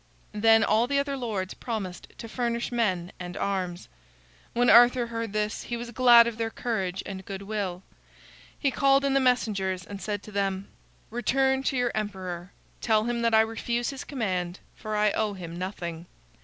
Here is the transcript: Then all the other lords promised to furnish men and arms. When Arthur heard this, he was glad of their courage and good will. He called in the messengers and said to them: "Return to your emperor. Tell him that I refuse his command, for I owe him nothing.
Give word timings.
Then 0.33 0.63
all 0.63 0.87
the 0.87 0.97
other 0.97 1.15
lords 1.15 1.53
promised 1.53 2.11
to 2.17 2.27
furnish 2.27 2.71
men 2.71 3.11
and 3.19 3.37
arms. 3.37 3.87
When 4.53 4.67
Arthur 4.67 5.05
heard 5.05 5.31
this, 5.31 5.65
he 5.65 5.77
was 5.77 5.91
glad 5.91 6.25
of 6.25 6.39
their 6.39 6.49
courage 6.49 7.03
and 7.05 7.23
good 7.23 7.43
will. 7.43 7.83
He 8.57 8.71
called 8.71 9.05
in 9.05 9.13
the 9.13 9.19
messengers 9.19 9.85
and 9.85 10.01
said 10.01 10.23
to 10.23 10.31
them: 10.31 10.69
"Return 11.11 11.61
to 11.65 11.77
your 11.77 11.91
emperor. 11.93 12.51
Tell 12.81 13.03
him 13.03 13.21
that 13.21 13.35
I 13.35 13.41
refuse 13.41 13.91
his 13.91 14.03
command, 14.03 14.57
for 14.75 14.95
I 14.95 15.11
owe 15.11 15.33
him 15.33 15.55
nothing. 15.55 16.07